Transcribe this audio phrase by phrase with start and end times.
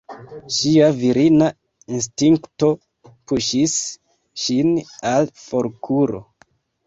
[0.57, 1.49] Ŝia virina
[1.97, 2.69] instinkto
[3.31, 3.75] puŝis
[4.45, 4.71] ŝin
[5.13, 6.23] al forkuro.